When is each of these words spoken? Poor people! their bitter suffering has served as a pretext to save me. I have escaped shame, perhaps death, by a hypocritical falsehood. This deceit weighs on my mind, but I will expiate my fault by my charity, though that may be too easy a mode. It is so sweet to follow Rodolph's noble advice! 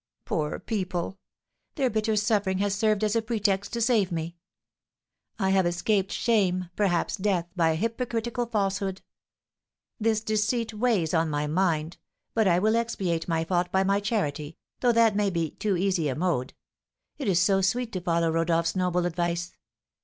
Poor 0.25 0.57
people! 0.57 1.19
their 1.75 1.87
bitter 1.87 2.15
suffering 2.15 2.57
has 2.57 2.73
served 2.73 3.03
as 3.03 3.15
a 3.15 3.21
pretext 3.21 3.71
to 3.71 3.79
save 3.79 4.11
me. 4.11 4.35
I 5.37 5.51
have 5.51 5.67
escaped 5.67 6.11
shame, 6.11 6.71
perhaps 6.75 7.15
death, 7.15 7.45
by 7.55 7.69
a 7.69 7.75
hypocritical 7.75 8.47
falsehood. 8.47 9.03
This 9.99 10.21
deceit 10.21 10.73
weighs 10.73 11.13
on 11.13 11.29
my 11.29 11.45
mind, 11.45 11.97
but 12.33 12.47
I 12.47 12.57
will 12.57 12.75
expiate 12.75 13.27
my 13.27 13.43
fault 13.43 13.71
by 13.71 13.83
my 13.83 13.99
charity, 13.99 14.57
though 14.79 14.91
that 14.91 15.15
may 15.15 15.29
be 15.29 15.51
too 15.51 15.77
easy 15.77 16.07
a 16.07 16.15
mode. 16.15 16.55
It 17.19 17.27
is 17.27 17.39
so 17.39 17.61
sweet 17.61 17.91
to 17.91 18.01
follow 18.01 18.31
Rodolph's 18.31 18.75
noble 18.75 19.05
advice! 19.05 19.55